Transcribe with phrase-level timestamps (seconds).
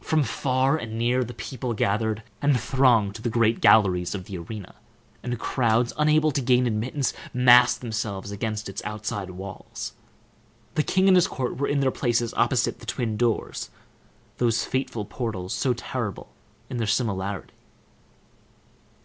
[0.00, 4.76] From far and near the people gathered, and thronged the great galleries of the arena,
[5.24, 9.94] and crowds, unable to gain admittance, massed themselves against its outside walls.
[10.76, 13.70] The king and his court were in their places, opposite the twin doors,
[14.38, 16.28] those fateful portals, so terrible
[16.70, 17.54] in their similarity.